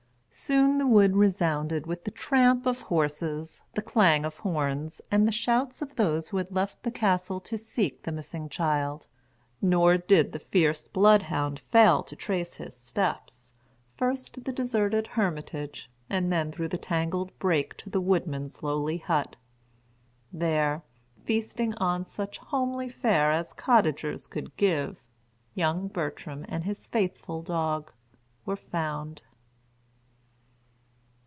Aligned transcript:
Soon 0.33 0.77
the 0.77 0.87
wood 0.87 1.17
resounded 1.17 1.85
with 1.85 2.05
the 2.05 2.09
tramp 2.09 2.65
of 2.65 2.79
horses, 2.83 3.61
the 3.73 3.81
clang 3.81 4.25
of 4.25 4.37
horns, 4.37 5.01
and 5.11 5.27
the 5.27 5.31
shouts 5.31 5.81
of 5.81 5.93
those 5.97 6.29
who 6.29 6.37
had 6.37 6.49
left 6.55 6.81
the 6.81 6.89
castle 6.89 7.41
to 7.41 7.57
seek 7.57 8.03
the 8.03 8.13
missing 8.13 8.47
child; 8.47 9.07
nor 9.61 9.97
did 9.97 10.31
the 10.31 10.39
fierce 10.39 10.87
blood 10.87 11.23
hound 11.23 11.59
fail 11.69 12.01
to 12.03 12.15
trace 12.15 12.55
his 12.55 12.75
steps, 12.77 13.51
first 13.97 14.33
to 14.33 14.39
the 14.39 14.53
deserted 14.53 15.05
hermitage, 15.05 15.91
and 16.09 16.31
then 16.31 16.49
through 16.49 16.69
the 16.69 16.77
tangled 16.77 17.37
brake 17.37 17.75
to 17.75 17.89
the 17.89 18.01
woodman's 18.01 18.63
lowly 18.63 18.99
hut. 18.99 19.35
There, 20.31 20.81
feasting 21.25 21.73
on 21.75 22.05
such 22.05 22.37
homely 22.37 22.87
fare 22.87 23.33
as 23.33 23.51
cottagers 23.51 24.27
could 24.27 24.55
give, 24.55 24.95
young 25.55 25.89
Bertram 25.89 26.45
and 26.47 26.63
his 26.63 26.87
faithful 26.87 27.41
dog, 27.41 27.91
were 28.45 28.55
found. 28.57 29.23